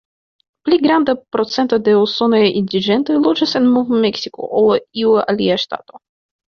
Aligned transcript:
Pli 0.69 0.79
granda 0.85 1.15
procento 1.35 1.79
de 1.89 1.95
usonaj 2.07 2.41
indiĝenoj 2.63 3.21
loĝas 3.29 3.55
en 3.63 3.71
Nov-Meksiko 3.77 4.53
ol 4.67 4.71
en 4.83 4.93
iu 5.07 5.19
alia 5.25 5.65
ŝtato. 5.69 6.07